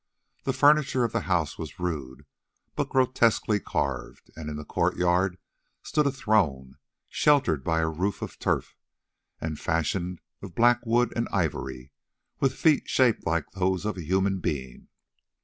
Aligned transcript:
The 0.45 0.51
furniture 0.51 1.03
of 1.03 1.11
the 1.11 1.19
house 1.29 1.59
was 1.59 1.79
rude 1.79 2.25
but 2.75 2.89
grotesquely 2.89 3.59
carved, 3.59 4.31
and 4.35 4.49
in 4.49 4.55
the 4.55 4.65
courtyard 4.65 5.37
stood 5.83 6.07
a 6.07 6.11
throne, 6.11 6.77
sheltered 7.07 7.63
by 7.63 7.81
a 7.81 7.87
roof 7.87 8.23
of 8.23 8.39
turf, 8.39 8.75
and 9.39 9.59
fashioned 9.59 10.19
of 10.41 10.55
black 10.55 10.83
wood 10.87 11.13
and 11.15 11.27
ivory, 11.31 11.91
with 12.39 12.55
feet 12.55 12.89
shaped 12.89 13.27
like 13.27 13.51
those 13.51 13.85
of 13.85 13.95
a 13.95 14.01
human 14.03 14.39
being. 14.39 14.87